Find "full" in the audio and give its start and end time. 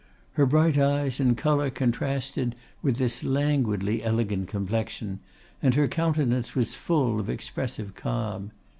6.73-7.19